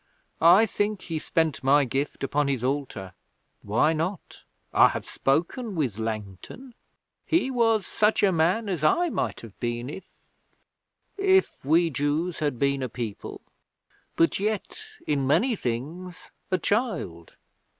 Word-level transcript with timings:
I 0.41 0.65
think 0.65 1.03
he 1.03 1.19
spent 1.19 1.63
my 1.63 1.85
gift 1.85 2.23
upon 2.23 2.47
his 2.47 2.63
altar. 2.63 3.13
Why 3.61 3.93
not? 3.93 4.43
I 4.73 4.87
have 4.87 5.05
spoken 5.05 5.75
with 5.75 5.99
Langton. 5.99 6.73
He 7.23 7.51
was 7.51 7.85
such 7.85 8.23
a 8.23 8.31
man 8.31 8.67
as 8.67 8.83
I 8.83 9.09
might 9.09 9.41
have 9.41 9.59
been 9.59 9.91
if 9.91 10.09
if 11.17 11.51
we 11.63 11.91
Jews 11.91 12.39
had 12.39 12.57
been 12.57 12.81
a 12.81 12.89
people. 12.89 13.41
But 14.15 14.39
yet, 14.39 14.81
in 15.05 15.27
many 15.27 15.55
things, 15.55 16.31
a 16.49 16.57
child. 16.57 17.35